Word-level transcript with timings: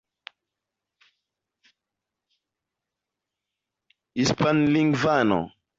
hispanlingvano 4.15 5.39